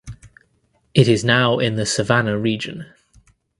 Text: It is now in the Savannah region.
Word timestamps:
It 0.95 1.07
is 1.07 1.23
now 1.23 1.59
in 1.59 1.75
the 1.75 1.85
Savannah 1.85 2.35
region. 2.35 2.87